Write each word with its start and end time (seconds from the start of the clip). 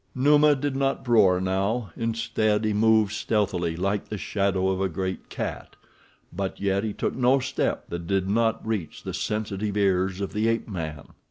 Numa 0.15 0.55
did 0.55 0.75
not 0.75 1.07
roar 1.07 1.39
now—instead, 1.39 2.65
he 2.65 2.73
moved 2.73 3.11
stealthily, 3.13 3.75
like 3.75 4.09
the 4.09 4.17
shadow 4.17 4.69
of 4.69 4.81
a 4.81 4.89
great 4.89 5.29
cat; 5.29 5.75
but 6.33 6.59
yet 6.59 6.83
he 6.83 6.91
took 6.91 7.15
no 7.15 7.37
step 7.39 7.87
that 7.89 8.07
did 8.07 8.27
not 8.27 8.65
reach 8.65 9.03
the 9.03 9.13
sensitive 9.13 9.77
ears 9.77 10.19
of 10.19 10.33
the 10.33 10.47
ape 10.47 10.67
man. 10.67 11.09